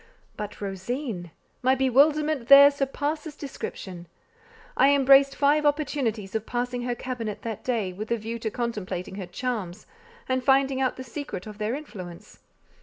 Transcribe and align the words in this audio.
But 0.35 0.59
Rosine! 0.61 1.29
My 1.61 1.75
bewilderment 1.75 2.47
there 2.47 2.71
surpasses 2.71 3.35
description. 3.35 4.07
I 4.75 4.95
embraced 4.95 5.35
five 5.35 5.63
opportunities 5.63 6.33
of 6.33 6.47
passing 6.47 6.81
her 6.81 6.95
cabinet 6.95 7.43
that 7.43 7.63
day, 7.63 7.93
with 7.93 8.09
a 8.09 8.17
view 8.17 8.39
to 8.39 8.49
contemplating 8.49 9.13
her 9.17 9.27
charms, 9.27 9.85
and 10.27 10.43
finding 10.43 10.81
out 10.81 10.95
the 10.95 11.03
secret 11.03 11.45
of 11.45 11.59
their 11.59 11.75
influence. 11.75 12.39